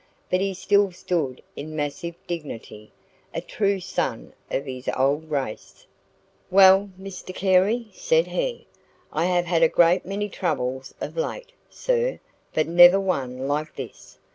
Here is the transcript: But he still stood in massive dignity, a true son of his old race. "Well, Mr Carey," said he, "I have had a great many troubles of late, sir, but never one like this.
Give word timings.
But 0.31 0.41
he 0.41 0.55
still 0.55 0.91
stood 0.91 1.43
in 1.55 1.75
massive 1.75 2.15
dignity, 2.25 2.91
a 3.35 3.39
true 3.41 3.79
son 3.79 4.33
of 4.49 4.65
his 4.65 4.89
old 4.97 5.29
race. 5.29 5.85
"Well, 6.49 6.89
Mr 6.99 7.35
Carey," 7.35 7.89
said 7.93 8.25
he, 8.25 8.65
"I 9.13 9.25
have 9.25 9.45
had 9.45 9.61
a 9.61 9.69
great 9.69 10.03
many 10.03 10.27
troubles 10.27 10.95
of 10.99 11.17
late, 11.17 11.51
sir, 11.69 12.19
but 12.51 12.65
never 12.67 12.99
one 12.99 13.47
like 13.47 13.75
this. 13.75 14.17